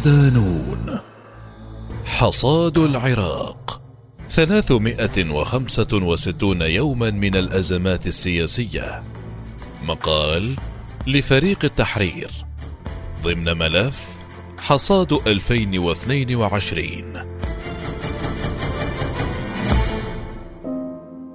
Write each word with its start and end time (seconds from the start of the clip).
صدانون 0.00 0.98
حصاد 2.04 2.78
العراق. 2.78 3.80
ثلاثمائة 4.28 5.30
وخمسة 5.30 5.88
وستون 5.92 6.62
يوما 6.62 7.10
من 7.10 7.36
الأزمات 7.36 8.06
السياسية. 8.06 9.02
مقال 9.82 10.56
لفريق 11.06 11.64
التحرير. 11.64 12.30
ضمن 13.22 13.58
ملف 13.58 14.08
حصاد 14.58 15.12
2022 15.12 17.14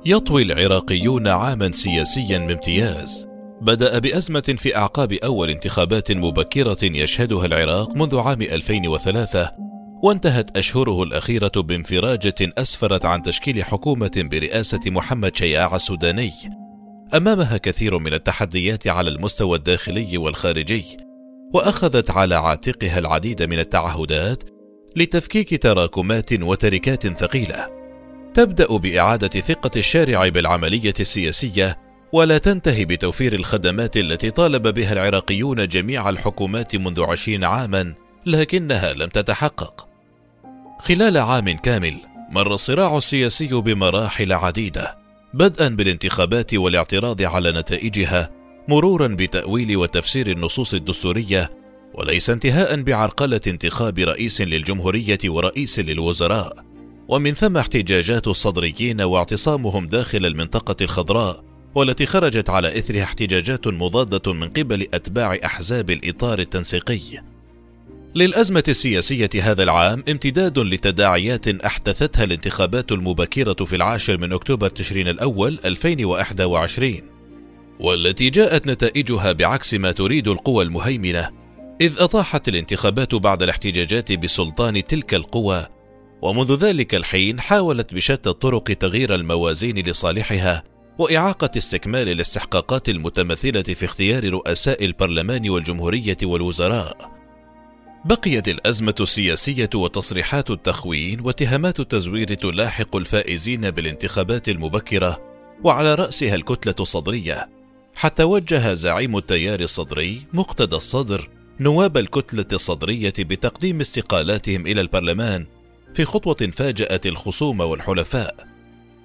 يطوي 0.06 0.44
العراقيون 0.44 1.28
عاما 1.28 1.72
سياسيا 1.72 2.38
بامتياز. 2.38 3.35
بدأ 3.66 4.00
بأزمة 4.00 4.56
في 4.58 4.78
أعقاب 4.78 5.14
أول 5.14 5.50
انتخابات 5.50 6.12
مبكرة 6.12 6.78
يشهدها 6.84 7.46
العراق 7.46 7.96
منذ 7.96 8.18
عام 8.20 8.42
2003 8.42 9.52
وانتهت 10.04 10.58
أشهره 10.58 11.04
الأخيرة 11.04 11.52
بانفراجة 11.56 12.36
أسفرت 12.42 13.06
عن 13.06 13.22
تشكيل 13.22 13.64
حكومة 13.64 14.12
برئاسة 14.32 14.80
محمد 14.86 15.36
شياع 15.36 15.76
السوداني. 15.76 16.32
أمامها 17.14 17.58
كثير 17.58 18.00
من 18.00 18.14
التحديات 18.14 18.88
على 18.88 19.10
المستوى 19.10 19.58
الداخلي 19.58 20.18
والخارجي 20.18 20.98
وأخذت 21.54 22.12
على 22.12 22.36
عاتقها 22.36 23.00
العديد 23.00 23.44
من 23.44 23.60
التعهدات 23.60 24.44
لتفكيك 24.96 25.64
تراكمات 25.64 26.34
وتركات 26.34 27.08
ثقيلة. 27.08 27.68
تبدأ 28.34 28.78
بإعادة 28.78 29.40
ثقة 29.40 29.72
الشارع 29.76 30.28
بالعملية 30.28 30.94
السياسية 31.00 31.85
ولا 32.16 32.38
تنتهي 32.38 32.86
بتوفير 32.86 33.34
الخدمات 33.34 33.98
التي 33.98 34.32
طالب 34.32 34.68
بها 34.68 34.94
العراقيون 34.94 35.68
جميع 35.68 36.10
الحكومات 36.10 36.76
منذ 36.76 37.02
عشرين 37.02 37.44
عاما 37.44 37.94
لكنها 38.26 38.94
لم 38.94 39.10
تتحقق. 39.10 39.88
خلال 40.80 41.18
عام 41.18 41.50
كامل 41.50 41.94
مر 42.30 42.54
الصراع 42.54 42.98
السياسي 42.98 43.48
بمراحل 43.48 44.34
عديدة 44.34 44.98
بدءا 45.34 45.68
بالانتخابات 45.68 46.54
والاعتراض 46.54 47.22
على 47.22 47.52
نتائجها 47.52 48.32
مرورا 48.68 49.08
بتأويل 49.08 49.78
وتفسير 49.78 50.32
النصوص 50.32 50.74
الدستورية 50.74 51.52
وليس 51.94 52.30
انتهاء 52.30 52.82
بعرقلة 52.82 53.42
انتخاب 53.48 54.00
رئيس 54.00 54.42
للجمهورية 54.42 55.20
ورئيس 55.26 55.80
للوزراء. 55.80 56.66
ومن 57.08 57.34
ثم 57.34 57.58
احتجاجات 57.58 58.28
الصدريين 58.28 59.02
واعتصامهم 59.02 59.88
داخل 59.88 60.26
المنطقة 60.26 60.76
الخضراء 60.82 61.45
والتي 61.76 62.06
خرجت 62.06 62.50
على 62.50 62.78
إثرها 62.78 63.04
احتجاجات 63.04 63.68
مضادة 63.68 64.34
من 64.34 64.50
قبل 64.50 64.88
أتباع 64.94 65.40
أحزاب 65.46 65.90
الإطار 65.90 66.40
التنسيقي. 66.40 67.22
للأزمة 68.16 68.64
السياسية 68.68 69.30
هذا 69.42 69.64
العام 69.64 70.04
امتداد 70.10 70.60
لتداعيات 70.60 71.48
أحدثتها 71.48 72.24
الانتخابات 72.24 72.92
المبكرة 72.92 73.66
في 73.66 73.76
العاشر 73.76 74.18
من 74.18 74.34
أكتوبر 74.34 74.70
تشرين 74.70 75.08
الأول 75.08 75.60
2021 75.66 77.02
والتي 77.80 78.30
جاءت 78.30 78.68
نتائجها 78.68 79.32
بعكس 79.32 79.74
ما 79.74 79.92
تريد 79.92 80.28
القوى 80.28 80.64
المهيمنة 80.64 81.30
إذ 81.82 81.96
أطاحت 82.00 82.48
الانتخابات 82.48 83.16
بعد 83.16 83.44
الاحتجاجات 83.44 84.12
بسلطان 84.12 84.84
تلك 84.86 85.14
القوى 85.14 85.68
ومنذ 86.22 86.56
ذلك 86.56 86.96
الحين 86.96 87.40
حاولت 87.40 87.94
بشتى 87.94 88.30
الطرق 88.30 88.64
تغيير 88.64 89.16
الموازين 89.16 89.78
لصالحها 89.78 90.64
وإعاقة 90.98 91.50
استكمال 91.58 92.10
الاستحقاقات 92.10 92.90
المتمثلة 92.90 93.62
في 93.62 93.86
اختيار 93.86 94.30
رؤساء 94.30 94.86
البرلمان 94.86 95.50
والجمهورية 95.50 96.18
والوزراء. 96.24 97.12
بقيت 98.06 98.48
الأزمة 98.48 98.96
السياسية 99.00 99.70
وتصريحات 99.76 100.52
التخوين 100.52 101.20
واتهامات 101.20 101.80
التزوير 101.80 102.34
تلاحق 102.34 102.96
الفائزين 102.96 103.72
بالانتخابات 103.72 104.50
المبكرة 104.50 105.22
وعلى 105.64 105.96
رأسها 105.96 106.36
الكتلة 106.36 106.76
الصدرية. 106.80 107.50
حتى 107.96 108.24
وجه 108.24 108.74
زعيم 108.74 109.18
التيار 109.18 109.60
الصدري 109.60 110.22
مقتدى 110.34 110.76
الصدر 110.76 111.30
نواب 111.60 111.98
الكتلة 111.98 112.46
الصدرية 112.54 113.14
بتقديم 113.20 113.80
استقالاتهم 113.80 114.68
إلى 114.68 114.82
البرلمان 114.82 115.46
في 115.94 116.06
خطوة 116.06 116.50
فاجأت 116.52 117.06
الخصوم 117.06 117.60
والحلفاء. 117.60 118.55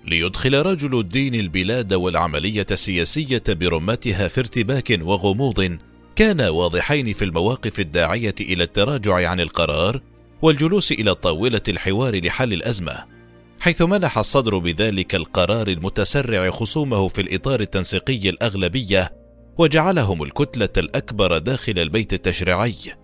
ليدخل 0.07 0.55
رجل 0.55 0.99
الدين 0.99 1.35
البلاد 1.35 1.93
والعملية 1.93 2.67
السياسية 2.71 3.43
برمتها 3.49 4.29
في 4.29 4.41
ارتباك 4.41 4.99
وغموض 5.03 5.79
كانا 6.17 6.51
واضحين 6.51 7.13
في 7.13 7.25
المواقف 7.25 7.81
الداعية 7.81 8.35
إلى 8.41 8.63
التراجع 8.63 9.31
عن 9.31 9.41
القرار 9.41 10.01
والجلوس 10.43 10.93
إلى 10.93 11.15
طاولة 11.15 11.63
الحوار 11.69 12.25
لحل 12.25 12.53
الأزمة 12.53 13.05
حيث 13.61 13.83
منح 13.83 14.19
الصدر 14.19 14.59
بذلك 14.59 15.15
القرار 15.15 15.69
المتسرع 15.69 16.51
خصومه 16.51 17.09
في 17.09 17.21
الإطار 17.21 17.61
التنسيقي 17.61 18.29
الأغلبية 18.29 19.13
وجعلهم 19.59 20.23
الكتلة 20.23 20.69
الأكبر 20.77 21.39
داخل 21.39 21.79
البيت 21.79 22.13
التشريعي. 22.13 23.00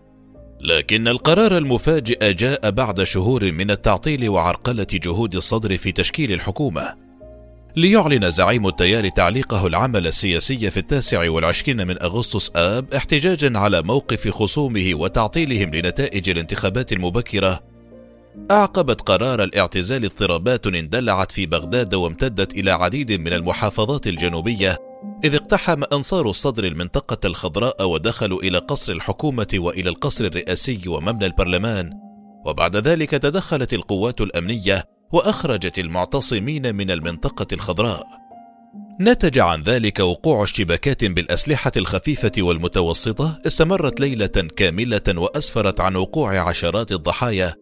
لكن 0.60 1.08
القرار 1.08 1.58
المفاجئ 1.58 2.32
جاء 2.32 2.70
بعد 2.70 3.02
شهور 3.02 3.52
من 3.52 3.70
التعطيل 3.70 4.28
وعرقلة 4.28 4.86
جهود 4.92 5.34
الصدر 5.34 5.76
في 5.76 5.92
تشكيل 5.92 6.32
الحكومة. 6.32 6.94
ليعلن 7.76 8.30
زعيم 8.30 8.66
التيار 8.66 9.08
تعليقه 9.08 9.66
العمل 9.66 10.06
السياسي 10.06 10.70
في 10.70 10.76
التاسع 10.76 11.30
والعشرين 11.30 11.86
من 11.86 12.02
أغسطس 12.02 12.50
آب 12.56 12.94
احتجاجا 12.94 13.58
على 13.58 13.82
موقف 13.82 14.28
خصومه 14.28 14.90
وتعطيلهم 14.94 15.74
لنتائج 15.74 16.30
الانتخابات 16.30 16.92
المبكرة. 16.92 17.62
أعقبت 18.50 19.00
قرار 19.00 19.44
الاعتزال 19.44 20.04
اضطرابات 20.04 20.66
اندلعت 20.66 21.32
في 21.32 21.46
بغداد 21.46 21.94
وامتدت 21.94 22.54
إلى 22.54 22.70
عديد 22.70 23.12
من 23.12 23.32
المحافظات 23.32 24.06
الجنوبية 24.06 24.85
إذ 25.24 25.34
اقتحم 25.34 25.82
أنصار 25.92 26.30
الصدر 26.30 26.64
المنطقة 26.64 27.26
الخضراء 27.26 27.88
ودخلوا 27.88 28.42
إلى 28.42 28.58
قصر 28.58 28.92
الحكومة 28.92 29.46
وإلى 29.54 29.90
القصر 29.90 30.24
الرئاسي 30.24 30.88
ومبنى 30.88 31.26
البرلمان. 31.26 31.92
وبعد 32.46 32.76
ذلك 32.76 33.10
تدخلت 33.10 33.74
القوات 33.74 34.20
الأمنية 34.20 34.84
وأخرجت 35.12 35.78
المعتصمين 35.78 36.76
من 36.76 36.90
المنطقة 36.90 37.46
الخضراء. 37.52 38.06
نتج 39.00 39.38
عن 39.38 39.62
ذلك 39.62 40.00
وقوع 40.00 40.42
اشتباكات 40.42 41.04
بالأسلحة 41.04 41.72
الخفيفة 41.76 42.32
والمتوسطة 42.38 43.40
استمرت 43.46 44.00
ليلة 44.00 44.48
كاملة 44.56 45.02
وأسفرت 45.08 45.80
عن 45.80 45.96
وقوع 45.96 46.48
عشرات 46.48 46.92
الضحايا 46.92 47.54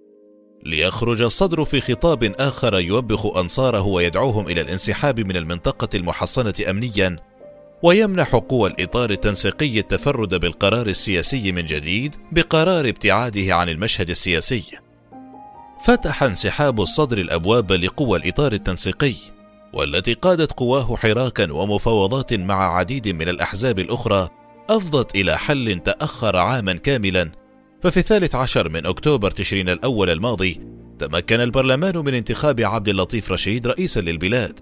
ليخرج 0.64 1.22
الصدر 1.22 1.64
في 1.64 1.80
خطاب 1.80 2.24
آخر 2.24 2.78
يوبخ 2.78 3.36
أنصاره 3.36 3.82
ويدعوهم 3.82 4.48
إلى 4.48 4.60
الانسحاب 4.60 5.20
من 5.20 5.36
المنطقة 5.36 5.88
المحصنة 5.94 6.54
امنيا 6.70 7.16
ويمنح 7.82 8.34
قوى 8.34 8.70
الإطار 8.70 9.10
التنسيقي 9.10 9.78
التفرد 9.78 10.34
بالقرار 10.34 10.86
السياسي 10.86 11.52
من 11.52 11.66
جديد 11.66 12.16
بقرار 12.32 12.88
ابتعاده 12.88 13.54
عن 13.54 13.68
المشهد 13.68 14.10
السياسي. 14.10 14.64
فتح 15.86 16.22
انسحاب 16.22 16.80
الصدر 16.80 17.18
الأبواب 17.18 17.72
لقوى 17.72 18.18
الإطار 18.18 18.52
التنسيقي 18.52 19.14
والتي 19.72 20.12
قادت 20.14 20.52
قواه 20.52 20.96
حراكا 20.96 21.52
ومفاوضات 21.52 22.34
مع 22.34 22.76
عديد 22.76 23.08
من 23.08 23.28
الأحزاب 23.28 23.78
الأخرى 23.78 24.28
أفضت 24.70 25.16
إلى 25.16 25.38
حل 25.38 25.80
تأخر 25.84 26.36
عاما 26.36 26.72
كاملا 26.72 27.30
ففي 27.84 27.96
الثالث 27.96 28.34
عشر 28.34 28.68
من 28.68 28.86
أكتوبر 28.86 29.30
تشرين 29.30 29.68
الأول 29.68 30.10
الماضي 30.10 30.60
تمكن 30.98 31.40
البرلمان 31.40 31.96
من 31.96 32.14
انتخاب 32.14 32.60
عبد 32.60 32.88
اللطيف 32.88 33.32
رشيد 33.32 33.66
رئيسا 33.66 34.00
للبلاد 34.00 34.60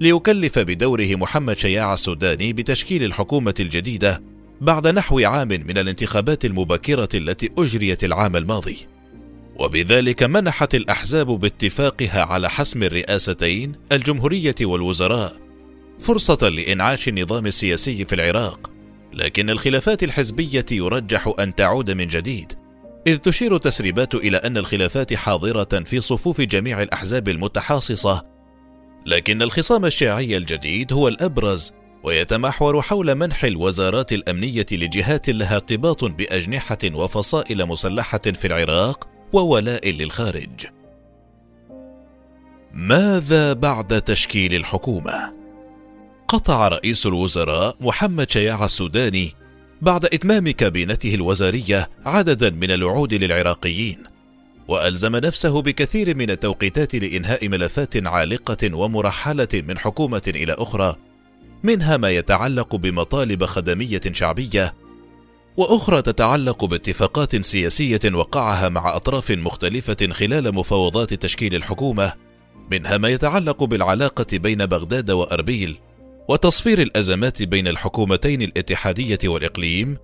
ليكلف 0.00 0.58
بدوره 0.58 1.14
محمد 1.14 1.58
شياع 1.58 1.94
السوداني 1.94 2.52
بتشكيل 2.52 3.04
الحكومة 3.04 3.54
الجديدة 3.60 4.22
بعد 4.60 4.86
نحو 4.88 5.20
عام 5.20 5.48
من 5.48 5.78
الانتخابات 5.78 6.44
المبكرة 6.44 7.08
التي 7.14 7.50
أجريت 7.58 8.04
العام 8.04 8.36
الماضي. 8.36 8.76
وبذلك 9.56 10.22
منحت 10.22 10.74
الأحزاب 10.74 11.26
باتفاقها 11.26 12.22
على 12.24 12.50
حسم 12.50 12.82
الرئاستين 12.82 13.72
الجمهورية 13.92 14.54
والوزراء 14.62 15.36
فرصة 16.00 16.48
لإنعاش 16.48 17.08
النظام 17.08 17.46
السياسي 17.46 18.04
في 18.04 18.14
العراق 18.14 18.70
لكن 19.12 19.50
الخلافات 19.50 20.02
الحزبية 20.02 20.66
يرجح 20.70 21.32
أن 21.38 21.54
تعود 21.54 21.90
من 21.90 22.08
جديد. 22.08 22.59
إذ 23.06 23.18
تشير 23.18 23.56
التسريبات 23.56 24.14
إلى 24.14 24.36
أن 24.36 24.56
الخلافات 24.56 25.14
حاضرة 25.14 25.82
في 25.84 26.00
صفوف 26.00 26.40
جميع 26.40 26.82
الأحزاب 26.82 27.28
المتحاصصة. 27.28 28.26
لكن 29.06 29.42
الخصام 29.42 29.84
الشيعي 29.84 30.36
الجديد 30.36 30.92
هو 30.92 31.08
الأبرز 31.08 31.72
ويتمحور 32.04 32.82
حول 32.82 33.14
منح 33.14 33.44
الوزارات 33.44 34.12
الأمنية 34.12 34.66
لجهات 34.72 35.30
لها 35.30 35.54
ارتباط 35.54 36.04
بأجنحة 36.04 36.78
وفصائل 36.84 37.66
مسلحة 37.66 38.18
في 38.18 38.46
العراق 38.46 39.08
وولاء 39.32 39.90
للخارج. 39.90 40.66
ماذا 42.74 43.52
بعد 43.52 44.02
تشكيل 44.02 44.54
الحكومة؟ 44.54 45.34
قطع 46.28 46.68
رئيس 46.68 47.06
الوزراء 47.06 47.76
محمد 47.80 48.30
شياع 48.30 48.64
السوداني 48.64 49.39
بعد 49.82 50.04
إتمام 50.04 50.50
كابينته 50.50 51.14
الوزارية 51.14 51.90
عددا 52.06 52.50
من 52.50 52.70
الوعود 52.70 53.14
للعراقيين 53.14 54.02
وألزم 54.68 55.16
نفسه 55.16 55.62
بكثير 55.62 56.16
من 56.16 56.30
التوقيتات 56.30 56.94
لإنهاء 56.94 57.48
ملفات 57.48 58.06
عالقة 58.06 58.74
ومرحلة 58.74 59.48
من 59.54 59.78
حكومة 59.78 60.22
إلى 60.28 60.52
أخرى 60.52 60.96
منها 61.62 61.96
ما 61.96 62.10
يتعلق 62.10 62.76
بمطالب 62.76 63.44
خدمية 63.44 64.00
شعبية 64.12 64.74
وأخرى 65.56 66.02
تتعلق 66.02 66.64
باتفاقات 66.64 67.44
سياسية 67.44 68.00
وقعها 68.14 68.68
مع 68.68 68.96
أطراف 68.96 69.30
مختلفة 69.30 70.08
خلال 70.12 70.54
مفاوضات 70.54 71.14
تشكيل 71.14 71.54
الحكومة 71.54 72.12
منها 72.70 72.98
ما 72.98 73.08
يتعلق 73.08 73.64
بالعلاقة 73.64 74.26
بين 74.38 74.66
بغداد 74.66 75.10
وأربيل. 75.10 75.78
وتصفير 76.30 76.82
الأزمات 76.82 77.42
بين 77.42 77.68
الحكومتين 77.68 78.42
الاتحادية 78.42 79.18
والإقليم 79.24 79.96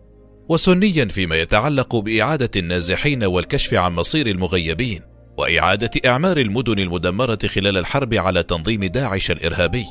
وسنيا 0.49 1.05
فيما 1.05 1.37
يتعلق 1.37 1.97
بإعادة 1.97 2.51
النازحين 2.57 3.25
والكشف 3.25 3.75
عن 3.75 3.93
مصير 3.93 4.27
المغيبين 4.27 5.01
وإعادة 5.39 5.91
إعمار 6.07 6.37
المدن 6.37 6.79
المدمرة 6.79 7.39
خلال 7.47 7.77
الحرب 7.77 8.15
على 8.15 8.43
تنظيم 8.43 8.85
داعش 8.85 9.31
الإرهابي. 9.31 9.85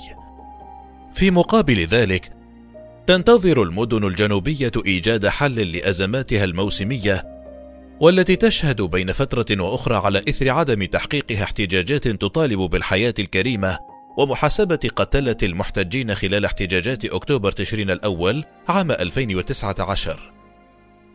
في 1.14 1.32
مقابل 1.32 1.86
ذلك 1.86 2.32
تنتظر 3.08 3.64
المدن 3.64 4.04
الجنوبية 4.04 4.72
إيجاد 4.86 5.28
حل 5.28 5.72
لأزماتها 5.72 6.44
الموسمية 6.44 7.26
والتي 8.00 8.36
تشهد 8.36 8.82
بين 8.82 9.12
فترة 9.12 9.62
وأخرى 9.62 9.96
على 9.96 10.22
إثر 10.30 10.50
عدم 10.50 10.84
تحقيقها 10.84 11.44
احتجاجات 11.44 12.08
تطالب 12.08 12.60
بالحياة 12.60 13.14
الكريمة 13.20 13.95
ومحاسبة 14.18 14.90
قتلة 14.96 15.38
المحتجين 15.44 16.16
خلال 16.16 16.46
احتجاجات 16.46 17.06
أكتوبر 17.06 17.52
تشرين 17.52 17.92
الأول 17.92 18.44
عام 18.68 18.92
2019 18.92 20.32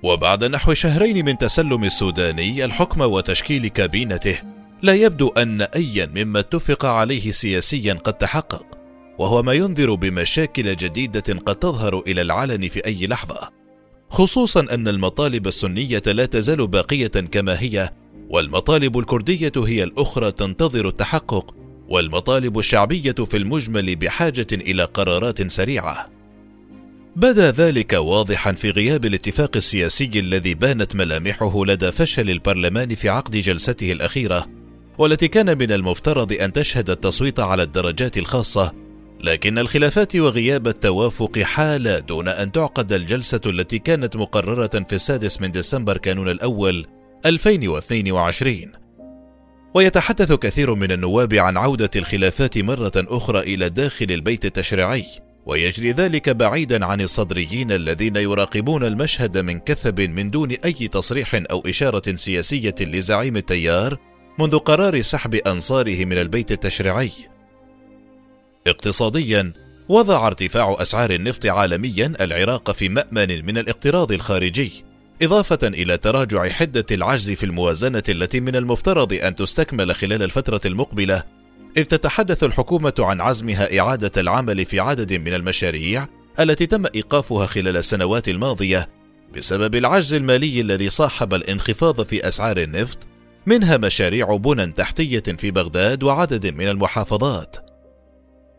وبعد 0.03 0.45
نحو 0.45 0.75
شهرين 0.75 1.25
من 1.25 1.39
تسلم 1.39 1.85
السوداني 1.85 2.65
الحكم 2.65 3.01
وتشكيل 3.01 3.69
كابينته 3.69 4.39
لا 4.83 4.95
يبدو 4.95 5.29
أن 5.29 5.63
ايا 5.63 6.07
مما 6.07 6.41
اتفق 6.41 6.85
عليه 6.85 7.31
سياسيا 7.31 7.95
قد 7.95 8.15
تحقق 8.15 8.67
وهو 9.19 9.43
ما 9.43 9.53
ينذر 9.53 9.95
بمشاكل 9.95 10.77
جديدة 10.77 11.39
قد 11.47 11.57
تظهر 11.57 12.03
إلى 12.07 12.23
العلن 12.23 12.69
في 12.69 12.87
أي 12.87 13.07
لحظة 13.07 13.51
خصوصا 14.11 14.61
أن 14.61 14.89
المطالب 14.89 15.47
السنية 15.47 16.03
لا 16.07 16.27
تزال 16.27 16.67
باقية 16.67 17.07
كما 17.07 17.61
هي 17.61 17.91
والمطالب 18.29 18.99
الكردية 18.99 19.53
هي 19.57 19.83
الأخرى 19.83 20.33
تنتظر 20.33 20.89
التحقق 20.89 21.55
والمطالب 21.91 22.59
الشعبية 22.59 23.13
في 23.13 23.37
المجمل 23.37 23.97
بحاجة 23.97 24.47
إلى 24.53 24.85
قرارات 24.85 25.53
سريعة. 25.53 26.11
بدا 27.17 27.51
ذلك 27.51 27.93
واضحا 27.93 28.53
في 28.53 28.71
غياب 28.71 29.05
الاتفاق 29.05 29.57
السياسي 29.57 30.11
الذي 30.15 30.55
بانت 30.55 30.97
ملامحه 30.97 31.65
لدى 31.65 31.93
فشل 31.93 32.31
البرلمان 32.31 32.95
في 32.95 33.09
عقد 33.09 33.37
جلسته 33.37 33.93
الأخيرة 33.93 34.47
والتي 34.99 35.29
كان 35.29 35.59
من 35.59 35.73
المفترض 35.73 36.33
أن 36.33 36.53
تشهد 36.53 36.91
التصويت 36.91 37.41
على 37.41 37.63
الدرجات 37.63 38.19
الخاصة. 38.19 38.73
لكن 39.21 39.59
الخلافات 39.59 40.17
وغياب 40.17 40.69
التوافق 40.69 41.39
حال 41.39 42.07
دون 42.07 42.29
أن 42.29 42.53
تعقد 42.53 42.93
الجلسة 42.93 43.41
التي 43.47 43.79
كانت 43.79 44.17
مقررة 44.17 44.85
في 44.89 44.93
السادس 44.93 45.41
من 45.41 45.51
ديسمبر 45.51 45.97
كانون 45.97 46.29
الأول 46.29 46.87
2022 47.27 48.80
ويتحدث 49.75 50.33
كثير 50.33 50.75
من 50.75 50.93
النواب 50.93 51.35
عن 51.35 51.57
عودة 51.57 51.91
الخلافات 51.97 52.59
مرة 52.59 52.93
أخرى 52.97 53.41
إلى 53.41 53.69
داخل 53.69 54.07
البيت 54.11 54.45
التشريعي 54.45 55.05
ويجري 55.47 55.93
ذلك 55.93 56.29
بعيدا 56.29 56.87
عن 56.87 57.01
الصدريين 57.01 57.73
الذين 57.73 58.17
يراقبون 58.17 58.85
المشهد 58.85 59.39
من 59.39 59.61
كثب 59.61 60.01
من 60.01 60.31
دون 60.31 60.51
أي 60.51 60.73
تصريح 60.73 61.43
أو 61.51 61.63
إشارة 61.67 62.15
سياسية 62.15 62.75
لزعيم 62.81 63.37
التيار 63.37 63.99
منذ 64.39 64.59
قرار 64.59 65.01
سحب 65.01 65.35
أنصاره 65.35 66.05
من 66.05 66.19
البيت 66.19 66.53
التشريعي. 66.53 67.13
اقتصاديا 68.67 69.53
وضع 69.89 70.27
ارتفاع 70.27 70.77
أسعار 70.79 71.11
النفط 71.11 71.47
عالميا 71.47 72.13
العراق 72.21 72.71
في 72.71 72.89
مأمن 72.89 73.47
من 73.47 73.59
الاقتراض 73.59 74.13
الخارجي 74.13 74.90
إضافة 75.23 75.59
إلى 75.63 75.99
تراجع 75.99 76.49
حدة 76.49 76.85
العجز 76.91 77.31
في 77.31 77.45
الموازنة 77.45 78.03
التي 78.09 78.41
من 78.41 78.57
المفترض 78.57 79.13
أن 79.13 79.35
تستكمل 79.35 79.95
خلال 79.95 80.23
الفترة 80.23 80.61
المقبلة 80.65 81.25
إذ 81.77 81.85
تتحدث 81.85 82.45
الحكومة 82.45 82.95
عن 82.99 83.21
عزمها 83.21 83.81
إعادة 83.81 84.13
العمل 84.17 84.65
في 84.65 84.81
عدد 84.81 85.13
من 85.13 85.35
المشاريع 85.35 86.07
التي 86.41 86.67
تم 86.67 86.87
إيقافها 86.95 87.47
خلال 87.47 87.77
السنوات 87.77 88.29
الماضية 88.29 88.89
بسبب 89.37 89.75
العجز 89.75 90.15
المالي 90.15 90.61
الذي 90.61 90.89
صاحب 90.89 91.35
الانخفاض 91.35 92.03
في 92.03 92.29
أسعار 92.29 92.59
النفط 92.59 93.09
منها 93.47 93.77
مشاريع 93.77 94.37
بنى 94.37 94.67
تحتية 94.67 95.23
في 95.39 95.51
بغداد 95.51 96.03
وعدد 96.03 96.47
من 96.47 96.69
المحافظات. 96.69 97.70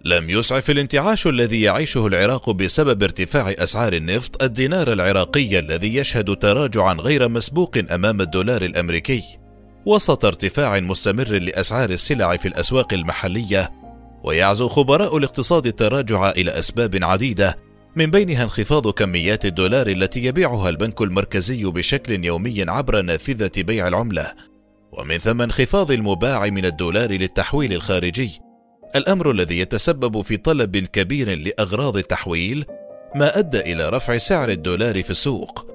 لم 0.06 0.30
يسعف 0.30 0.70
الانتعاش 0.70 1.28
الذي 1.28 1.62
يعيشه 1.62 2.08
العراق 2.08 2.50
بسبب 2.50 3.04
ارتفاع 3.04 3.56
أسعار 3.58 3.94
النفط 3.94 4.44
الدينار 4.44 4.94
العراقي 4.94 5.60
الذي 5.60 5.96
يشهد 5.96 6.36
تراجعا 6.36 6.94
غير 6.94 7.30
مسبوق 7.30 7.78
أمام 7.92 8.22
الدولار 8.22 8.62
الأمريكي. 8.62 9.24
وسط 9.86 10.26
ارتفاع 10.26 10.80
مستمر 10.80 11.30
لأسعار 11.30 11.90
السلع 11.90 12.38
في 12.38 12.48
الأسواق 12.48 12.94
المحلية 12.94 13.72
ويعزو 14.24 14.68
خبراء 14.68 15.18
الاقتصاد 15.18 15.68
التراجع 15.68 16.30
إلى 16.30 16.60
أسباب 16.60 17.04
عديدة 17.04 17.58
من 17.96 18.12
بينها 18.12 18.44
انخفاض 18.44 18.88
كميات 18.88 19.46
الدولار 19.46 19.88
التي 19.88 20.26
يبيعها 20.26 20.70
البنك 20.70 21.02
المركزي 21.02 21.64
بشكل 21.64 22.26
يومي 22.26 22.64
عبر 22.68 23.02
نافذة 23.02 23.52
بيع 23.58 23.88
العملة 23.88 24.34
ومن 24.92 25.18
ثم 25.18 25.42
انخفاض 25.42 25.92
المباع 25.92 26.46
من 26.46 26.66
الدولار 26.66 27.12
للتحويل 27.12 27.74
الخارجي 27.74 28.51
الأمر 28.96 29.32
الذي 29.32 29.60
يتسبب 29.60 30.22
في 30.22 30.38
طلب 30.38 30.78
كبير 30.78 31.38
لأغراض 31.38 31.98
التحويل 31.98 32.66
ما 33.16 33.40
أدى 33.40 33.60
إلى 33.60 33.90
رفع 33.90 34.18
سعر 34.18 34.50
الدولار 34.50 35.04
في 35.04 35.10
السوق. 35.10 35.72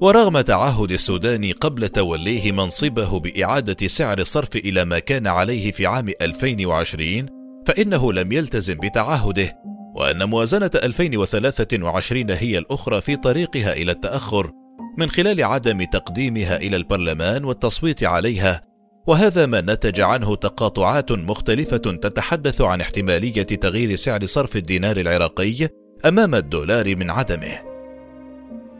ورغم 0.00 0.40
تعهد 0.40 0.90
السوداني 0.90 1.52
قبل 1.52 1.88
توليه 1.88 2.52
منصبه 2.52 3.20
بإعادة 3.20 3.86
سعر 3.86 4.18
الصرف 4.18 4.56
إلى 4.56 4.84
ما 4.84 4.98
كان 4.98 5.26
عليه 5.26 5.70
في 5.72 5.86
عام 5.86 6.12
2020 6.22 7.26
فإنه 7.66 8.12
لم 8.12 8.32
يلتزم 8.32 8.74
بتعهده 8.74 9.56
وأن 9.94 10.28
موازنة 10.28 10.70
2023 10.74 12.30
هي 12.30 12.58
الأخرى 12.58 13.00
في 13.00 13.16
طريقها 13.16 13.72
إلى 13.72 13.92
التأخر 13.92 14.50
من 14.98 15.10
خلال 15.10 15.44
عدم 15.44 15.84
تقديمها 15.84 16.56
إلى 16.56 16.76
البرلمان 16.76 17.44
والتصويت 17.44 18.04
عليها 18.04 18.69
وهذا 19.10 19.46
ما 19.46 19.60
نتج 19.60 20.00
عنه 20.00 20.36
تقاطعات 20.36 21.12
مختلفة 21.12 21.76
تتحدث 21.76 22.60
عن 22.60 22.80
احتمالية 22.80 23.42
تغيير 23.42 23.94
سعر 23.94 24.24
صرف 24.24 24.56
الدينار 24.56 24.96
العراقي 24.96 25.68
أمام 26.04 26.34
الدولار 26.34 26.96
من 26.96 27.10
عدمه. 27.10 27.58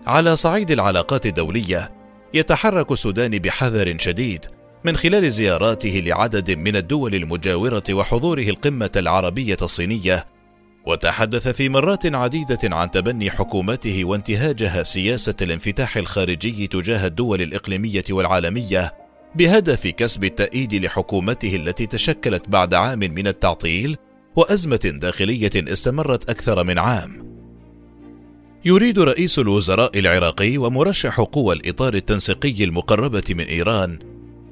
على 0.06 0.36
صعيد 0.36 0.70
العلاقات 0.70 1.26
الدولية 1.26 1.92
يتحرك 2.34 2.92
السودان 2.92 3.38
بحذر 3.38 3.96
شديد 3.98 4.44
من 4.84 4.96
خلال 4.96 5.30
زياراته 5.30 6.02
لعدد 6.06 6.50
من 6.50 6.76
الدول 6.76 7.14
المجاورة 7.14 7.84
وحضوره 7.90 8.48
القمة 8.48 8.90
العربية 8.96 9.58
الصينية 9.62 10.26
وتحدث 10.86 11.48
في 11.48 11.68
مرات 11.68 12.14
عديدة 12.14 12.76
عن 12.76 12.90
تبني 12.90 13.30
حكومته 13.30 14.04
وانتهاجها 14.04 14.82
سياسة 14.82 15.34
الانفتاح 15.42 15.96
الخارجي 15.96 16.66
تجاه 16.66 17.06
الدول 17.06 17.42
الإقليمية 17.42 18.04
والعالمية 18.10 18.99
بهدف 19.34 19.86
كسب 19.86 20.24
التأييد 20.24 20.74
لحكومته 20.74 21.56
التي 21.56 21.86
تشكلت 21.86 22.48
بعد 22.48 22.74
عام 22.74 22.98
من 22.98 23.26
التعطيل 23.26 23.96
وأزمة 24.36 24.80
داخلية 24.84 25.50
استمرت 25.56 26.30
أكثر 26.30 26.64
من 26.64 26.78
عام. 26.78 27.30
يريد 28.64 28.98
رئيس 28.98 29.38
الوزراء 29.38 29.98
العراقي 29.98 30.58
ومرشح 30.58 31.20
قوى 31.20 31.54
الإطار 31.54 31.94
التنسيقي 31.94 32.64
المقربة 32.64 33.22
من 33.30 33.44
إيران 33.44 33.98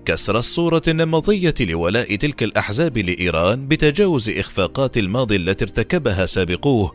كسر 0.05 0.39
الصورة 0.39 0.83
النمطية 0.89 1.55
لولاء 1.61 2.17
تلك 2.17 2.43
الأحزاب 2.43 2.99
لإيران 2.99 3.69
بتجاوز 3.69 4.31
إخفاقات 4.31 4.99
الماضي 4.99 5.37
التي 5.37 5.65
ارتكبها 5.65 6.27
سابقوه 6.27 6.95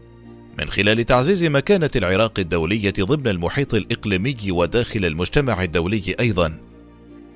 من 0.60 0.70
خلال 0.70 1.04
تعزيز 1.04 1.44
مكانة 1.44 1.90
العراق 1.96 2.40
الدولية 2.40 2.94
ضمن 3.00 3.28
المحيط 3.28 3.74
الإقليمي 3.74 4.36
وداخل 4.50 5.06
المجتمع 5.06 5.64
الدولي 5.64 6.16
أيضا. 6.20 6.73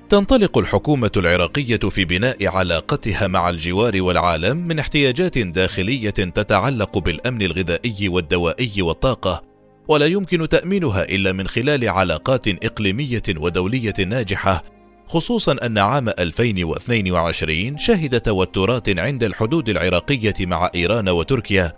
تنطلق 0.08 0.58
الحكومة 0.58 1.10
العراقية 1.16 1.76
في 1.76 2.04
بناء 2.04 2.46
علاقتها 2.46 3.26
مع 3.26 3.50
الجوار 3.50 4.02
والعالم 4.02 4.56
من 4.56 4.78
احتياجات 4.78 5.38
داخلية 5.38 6.10
تتعلق 6.10 6.98
بالأمن 6.98 7.42
الغذائي 7.42 8.08
والدوائي 8.08 8.82
والطاقة 8.82 9.42
ولا 9.88 10.06
يمكن 10.06 10.48
تأمينها 10.48 11.02
إلا 11.02 11.32
من 11.32 11.48
خلال 11.48 11.88
علاقات 11.88 12.48
إقليمية 12.48 13.22
ودولية 13.36 13.94
ناجحة 13.98 14.62
خصوصا 15.06 15.56
أن 15.62 15.78
عام 15.78 16.08
2022 16.08 17.78
شهد 17.78 18.20
توترات 18.20 18.98
عند 18.98 19.22
الحدود 19.22 19.68
العراقية 19.68 20.34
مع 20.40 20.70
إيران 20.74 21.08
وتركيا 21.08 21.72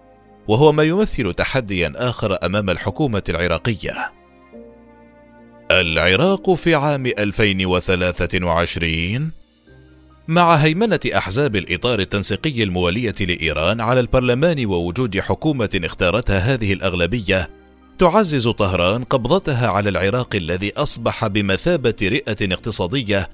وهو 0.49 0.72
ما 0.72 0.82
يمثل 0.82 1.34
تحديا 1.34 1.92
آخر 1.96 2.38
أمام 2.46 2.70
الحكومة 2.70 3.22
العراقية. 3.28 4.19
العراق 5.70 6.54
في 6.54 6.74
عام 6.74 7.06
2023 7.06 9.30
مع 10.28 10.54
هيمنة 10.54 11.00
أحزاب 11.16 11.56
الإطار 11.56 12.00
التنسيقي 12.00 12.62
الموالية 12.62 13.14
لإيران 13.20 13.80
على 13.80 14.00
البرلمان 14.00 14.66
ووجود 14.66 15.18
حكومة 15.18 15.80
اختارتها 15.84 16.38
هذه 16.38 16.72
الأغلبية 16.72 17.50
تعزز 17.98 18.48
طهران 18.48 19.04
قبضتها 19.04 19.68
على 19.68 19.88
العراق 19.88 20.36
الذي 20.36 20.72
أصبح 20.76 21.26
بمثابة 21.26 21.96
رئة 22.02 22.54
اقتصادية 22.54 23.30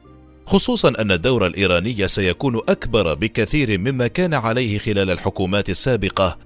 خصوصا 0.46 0.88
أن 0.88 1.12
الدور 1.12 1.46
الإيراني 1.46 2.08
سيكون 2.08 2.60
أكبر 2.68 3.14
بكثير 3.14 3.78
مما 3.78 4.06
كان 4.06 4.34
عليه 4.34 4.78
خلال 4.78 5.10
الحكومات 5.10 5.70
السابقة 5.70 6.38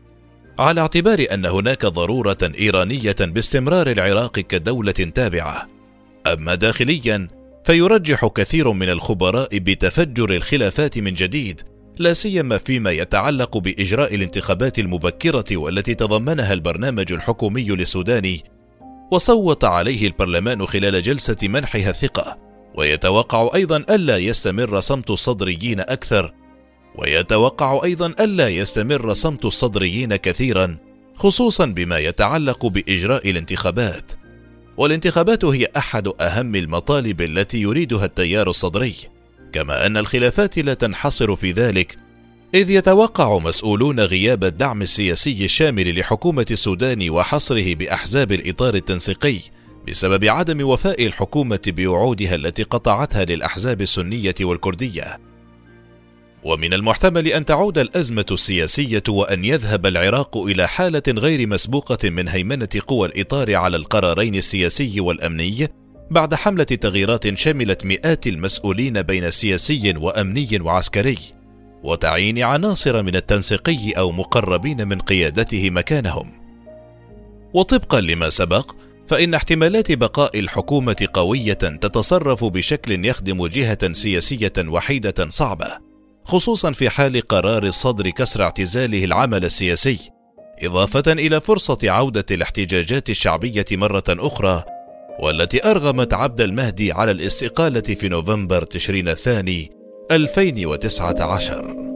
على 0.59 0.81
اعتبار 0.81 1.27
أن 1.33 1.47
هناك 1.47 1.87
ضرورة 1.87 2.53
إيرانية 2.59 3.17
باستمرار 3.21 3.91
العراق 3.91 4.33
كدولة 4.33 4.93
تابعة. 4.93 5.80
أما 6.27 6.55
داخليا 6.55 7.29
فيرجح 7.65 8.27
كثير 8.27 8.73
من 8.73 8.89
الخبراء 8.91 9.59
بتفجر 9.59 10.31
الخلافات 10.35 10.99
من 10.99 11.15
جديد 11.15 11.61
لا 11.99 12.13
سيما 12.13 12.59
فيما 12.59 12.91
يتعلق 12.91 13.59
بإجراء 13.59 14.15
الانتخابات 14.15 14.79
المبكرة 14.79 15.57
والتي 15.57 15.95
تضمنها 15.95 16.53
البرنامج 16.53 17.13
الحكومي 17.13 17.65
للسوداني 17.65 18.45
وصوت 19.11 19.65
عليه 19.65 20.07
البرلمان 20.07 20.67
خلال 20.67 21.03
جلسة 21.03 21.37
منحها 21.43 21.91
الثقة. 21.91 22.39
ويتوقع 22.75 23.51
أيضا 23.55 23.77
الا 23.77 24.17
يستمر 24.17 24.81
صمت 24.81 25.11
الصدريين 25.11 25.81
أكثر. 25.81 26.35
ويتوقع 26.99 27.81
أيضا 27.85 28.07
الا 28.07 28.49
يستمر 28.49 29.13
صمت 29.13 29.45
الصدريين 29.45 30.17
كثيرا 30.17 30.77
خصوصا 31.15 31.67
بما 31.67 31.99
يتعلق 31.99 32.67
بإجراء 32.67 33.31
الانتخابات. 33.31 34.13
والانتخابات 34.77 35.45
هي 35.45 35.67
أحد 35.77 36.13
أهم 36.21 36.55
المطالب 36.55 37.21
التي 37.21 37.59
يريدها 37.59 38.05
التيار 38.05 38.51
الصدري 38.51 38.95
كما 39.53 39.87
أن 39.87 39.97
الخلافات 39.97 40.59
لا 40.59 40.75
تنحصر 40.75 41.35
في 41.35 41.53
ذلك 41.53 41.99
إذ 42.55 42.71
يتوقع 42.71 43.39
مسؤولون 43.39 44.01
غياب 44.01 44.45
الدعم 44.45 44.83
السياسي 44.83 45.45
الشامل 45.45 45.99
لحكومة 45.99 46.47
السودان 46.51 47.11
وحصره 47.11 47.75
بأحزاب 47.75 48.33
الإطار 48.33 48.75
التنسيقي 48.75 49.39
بسبب 49.89 50.25
عدم 50.25 50.69
وفاء 50.69 51.07
الحكومة 51.07 51.61
بوعودها 51.67 52.35
التي 52.35 52.63
قطعتها 52.63 53.25
للأحزاب 53.25 53.81
السنية 53.81 54.35
والكردية. 54.41 55.30
ومن 56.43 56.75
المحتمل 56.75 57.29
أن 57.29 57.45
تعود 57.45 57.79
الأزمة 57.79 58.27
السياسية 58.31 59.03
وأن 59.09 59.45
يذهب 59.45 59.87
العراق 59.87 60.37
إلى 60.37 60.69
حالة 60.69 61.03
غير 61.09 61.49
مسبوقة 61.49 62.11
من 62.11 62.29
هيمنة 62.29 62.69
قوى 62.87 63.09
الإطار 63.09 63.57
على 63.57 63.77
القرارين 63.77 64.35
السياسي 64.35 65.01
والأمني 65.01 65.69
بعد 66.11 66.35
حملة 66.35 66.65
تغييرات 66.65 67.39
شملت 67.39 67.85
مئات 67.85 68.27
المسؤولين 68.27 69.03
بين 69.03 69.31
سياسي 69.31 69.95
وأمني 69.97 70.49
وعسكري 70.61 71.19
وتعيين 71.83 72.43
عناصر 72.43 73.03
من 73.03 73.17
التنسيقي 73.17 73.91
أو 73.91 74.13
مقربين 74.13 74.89
من 74.89 75.01
قيادته 75.01 75.71
مكانهم. 75.71 76.33
وطبقا 77.55 78.01
لما 78.01 78.29
سبق 78.29 78.73
فإن 79.07 79.35
احتمالات 79.35 79.93
بقاء 79.93 80.39
الحكومة 80.39 81.09
قوية 81.13 81.53
تتصرف 81.53 82.45
بشكل 82.45 83.05
يخدم 83.05 83.47
جهة 83.47 83.93
سياسية 83.93 84.53
وحيدة 84.59 85.29
صعبة. 85.29 85.90
خصوصا 86.31 86.73
في 86.73 86.91
حال 86.91 87.21
قرار 87.21 87.65
الصدر 87.65 88.11
كسر 88.11 88.43
اعتزاله 88.43 89.05
العمل 89.05 89.45
السياسي 89.45 90.11
إضافة 90.63 91.13
إلى 91.13 91.41
فرصة 91.41 91.79
عودة 91.85 92.25
الاحتجاجات 92.31 93.11
الشعبية 93.11 93.65
مرة 93.73 94.05
أخرى 94.09 94.65
والتي 95.21 95.71
أرغمت 95.71 96.15
عبد 96.15 96.41
المهدي 96.41 96.93
على 96.93 97.11
الاستقالة 97.11 97.81
في 97.81 98.09
نوفمبر 98.09 98.65
تشرين 98.65 99.09
الثاني 99.09 99.71
2019 100.11 101.90